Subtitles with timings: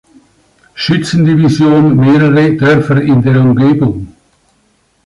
[0.73, 4.07] Schützendivision mehrere Dörfer in der Umgebung.